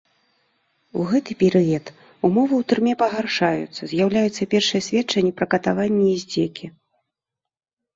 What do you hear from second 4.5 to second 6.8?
першыя сведчанні пра катаванні і здзекі.